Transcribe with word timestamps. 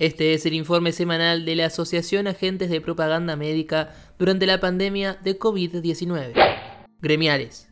Este 0.00 0.32
es 0.32 0.46
el 0.46 0.54
informe 0.54 0.92
semanal 0.92 1.44
de 1.44 1.56
la 1.56 1.66
Asociación 1.66 2.28
Agentes 2.28 2.70
de 2.70 2.80
Propaganda 2.80 3.34
Médica 3.34 3.92
durante 4.16 4.46
la 4.46 4.60
pandemia 4.60 5.18
de 5.24 5.36
COVID-19. 5.36 6.34
Gremiales. 7.02 7.66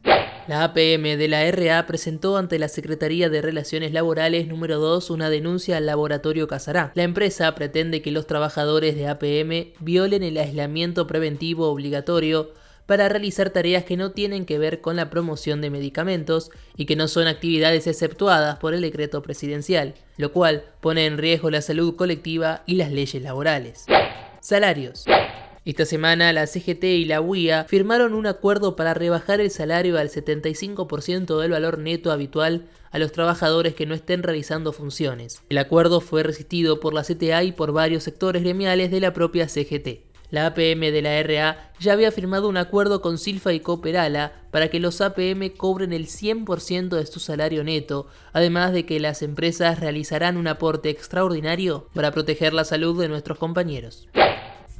La 0.49 0.65
APM 0.65 1.17
de 1.17 1.29
la 1.29 1.49
RA 1.49 1.87
presentó 1.87 2.37
ante 2.37 2.59
la 2.59 2.67
Secretaría 2.67 3.29
de 3.29 3.43
Relaciones 3.43 3.93
Laborales 3.93 4.49
número 4.49 4.81
2 4.81 5.11
una 5.11 5.31
denuncia 5.31 5.77
al 5.77 5.87
laboratorio 5.87 6.49
Casará. 6.49 6.91
La 6.97 7.05
empresa 7.05 7.55
pretende 7.55 8.03
que 8.03 8.11
los 8.11 8.27
trabajadores 8.27 8.97
de 8.97 9.07
APM 9.07 9.75
violen 9.79 10.25
el 10.25 10.37
aislamiento 10.39 11.07
preventivo 11.07 11.69
obligatorio 11.69 12.51
para 12.87 13.09
realizar 13.09 13.51
tareas 13.51 13.85
que 13.85 13.97
no 13.97 14.13
tienen 14.13 14.47
que 14.47 14.59
ver 14.59 14.81
con 14.81 14.97
la 14.97 15.11
promoción 15.11 15.61
de 15.61 15.71
medicamentos 15.71 16.51
y 16.77 16.87
que 16.87 16.97
no 16.97 17.09
son 17.09 17.27
actividades 17.27 17.87
exceptuadas 17.87 18.59
por 18.59 18.75
el 18.75 18.81
decreto 18.81 19.23
presidencial, 19.23 19.95
lo 20.17 20.33
cual 20.33 20.65
pone 20.81 21.07
en 21.07 21.19
riesgo 21.19 21.51
la 21.51 21.63
salud 21.63 21.97
colectiva 21.97 22.63
y 22.67 22.77
las 22.77 22.93
leyes 22.93 23.23
laborales. 23.23 23.87
Salarios. 24.41 25.05
Esta 25.65 25.85
semana 25.85 26.33
la 26.33 26.47
CGT 26.47 26.85
y 26.85 27.05
la 27.07 27.21
UIA 27.21 27.65
firmaron 27.65 28.15
un 28.15 28.29
acuerdo 28.29 28.77
para 28.77 28.95
rebajar 28.95 29.41
el 29.41 29.51
salario 29.51 29.99
al 29.99 30.11
75% 30.11 31.41
del 31.41 31.51
valor 31.51 31.79
neto 31.79 32.13
habitual 32.13 32.69
a 32.93 33.01
los 33.01 33.11
trabajadores 33.11 33.75
que 33.75 33.85
no 33.85 33.97
estén 33.97 34.23
realizando 34.23 34.73
funciones. 34.73 35.43
El 35.49 35.59
acuerdo 35.59 36.01
fue 36.01 36.23
resistido 36.23 36.79
por 36.79 36.95
la 36.95 37.03
CTA 37.03 37.43
y 37.43 37.51
por 37.51 37.73
varios 37.73 38.05
sectores 38.05 38.45
gremiales 38.45 38.93
de 38.93 39.01
la 39.01 39.13
propia 39.13 39.49
CGT. 39.49 40.06
La 40.31 40.47
APM 40.47 40.81
de 40.81 41.03
la 41.03 41.23
RA 41.23 41.73
ya 41.79 41.93
había 41.93 42.11
firmado 42.11 42.49
un 42.49 42.57
acuerdo 42.57 43.01
con 43.01 43.19
Silfa 43.19 43.53
y 43.53 43.61
Cooperala 43.61 44.33
para 44.51 44.69
que 44.69 44.81
los 44.81 45.01
APM 45.01 45.51
cobren 45.57 45.93
el 45.93 46.07
100% 46.07 46.89
de 46.89 47.07
su 47.07 47.21
salario 47.21 47.63
neto, 47.63 48.09
además 48.33 48.73
de 48.73 48.87
que 48.87 48.99
las 48.99 49.23
empresas 49.23 49.81
realizarán 49.81 50.37
un 50.37 50.49
aporte 50.49 50.91
extraordinario 50.91 51.89
para 51.95 52.11
proteger 52.11 52.53
la 52.53 52.65
salud 52.65 53.01
de 53.01 53.09
nuestros 53.09 53.39
compañeros. 53.39 54.09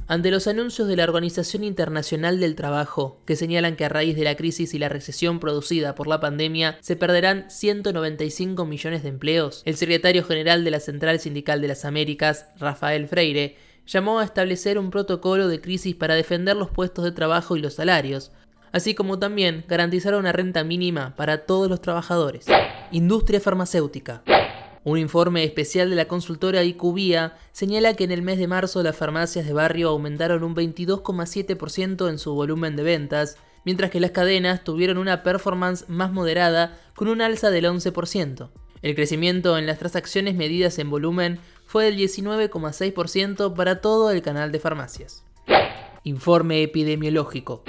Ante 0.09 0.31
los 0.31 0.47
anuncios 0.47 0.87
de 0.87 0.95
la 0.95 1.03
Organización 1.03 1.65
Internacional 1.65 2.39
del 2.39 2.55
Trabajo, 2.55 3.19
que 3.25 3.35
señalan 3.35 3.75
que 3.75 3.83
a 3.83 3.89
raíz 3.89 4.15
de 4.15 4.23
la 4.23 4.37
crisis 4.37 4.73
y 4.73 4.79
la 4.79 4.87
recesión 4.87 5.41
producida 5.41 5.95
por 5.95 6.07
la 6.07 6.21
pandemia 6.21 6.77
se 6.79 6.95
perderán 6.95 7.51
195 7.51 8.65
millones 8.65 9.03
de 9.03 9.09
empleos, 9.09 9.63
el 9.65 9.75
secretario 9.75 10.23
general 10.23 10.63
de 10.63 10.71
la 10.71 10.79
Central 10.79 11.19
Sindical 11.19 11.59
de 11.59 11.67
las 11.67 11.83
Américas, 11.83 12.45
Rafael 12.57 13.09
Freire, 13.09 13.57
llamó 13.87 14.19
a 14.19 14.25
establecer 14.25 14.77
un 14.77 14.91
protocolo 14.91 15.47
de 15.47 15.61
crisis 15.61 15.95
para 15.95 16.15
defender 16.15 16.55
los 16.55 16.69
puestos 16.69 17.05
de 17.05 17.11
trabajo 17.11 17.55
y 17.55 17.61
los 17.61 17.75
salarios, 17.75 18.31
así 18.71 18.93
como 18.93 19.17
también 19.17 19.65
garantizar 19.67 20.13
una 20.15 20.33
renta 20.33 20.63
mínima 20.63 21.15
para 21.15 21.45
todos 21.45 21.69
los 21.69 21.81
trabajadores. 21.81 22.45
Industria 22.91 23.39
farmacéutica. 23.39 24.23
Un 24.83 24.97
informe 24.97 25.43
especial 25.43 25.89
de 25.89 25.97
la 25.97 26.07
consultora 26.07 26.63
IQVIA 26.63 27.35
señala 27.51 27.95
que 27.95 28.05
en 28.05 28.11
el 28.11 28.21
mes 28.21 28.37
de 28.37 28.47
marzo 28.47 28.83
las 28.83 28.95
farmacias 28.95 29.45
de 29.45 29.51
barrio 29.51 29.89
aumentaron 29.89 30.43
un 30.43 30.55
22,7% 30.55 32.09
en 32.09 32.19
su 32.19 32.33
volumen 32.33 32.75
de 32.77 32.83
ventas, 32.83 33.37
mientras 33.65 33.91
que 33.91 33.99
las 33.99 34.11
cadenas 34.11 34.63
tuvieron 34.63 34.97
una 34.97 35.23
performance 35.23 35.89
más 35.89 36.13
moderada 36.13 36.79
con 36.95 37.09
un 37.09 37.21
alza 37.21 37.49
del 37.49 37.65
11%. 37.65 38.49
El 38.81 38.95
crecimiento 38.95 39.57
en 39.57 39.65
las 39.65 39.79
transacciones 39.79 40.35
medidas 40.35 40.79
en 40.79 40.89
volumen 40.89 41.39
fue 41.67 41.85
del 41.85 41.97
19,6% 41.97 43.53
para 43.53 43.81
todo 43.81 44.09
el 44.09 44.23
canal 44.23 44.51
de 44.51 44.59
farmacias. 44.59 45.23
Informe 46.03 46.63
epidemiológico. 46.63 47.63